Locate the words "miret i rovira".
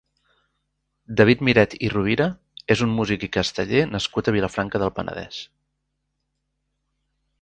1.49-2.27